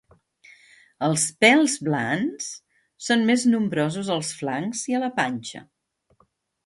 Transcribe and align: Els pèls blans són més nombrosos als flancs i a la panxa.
Els 1.07 1.25
pèls 1.43 1.75
blans 1.89 2.47
són 3.09 3.27
més 3.29 3.45
nombrosos 3.55 4.11
als 4.17 4.33
flancs 4.41 4.83
i 4.95 5.01
a 5.01 5.03
la 5.05 5.15
panxa. 5.21 5.63